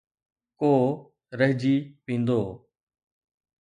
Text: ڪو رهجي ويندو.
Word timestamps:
ڪو 0.59 0.71
رهجي 1.39 1.75
ويندو. 2.05 2.41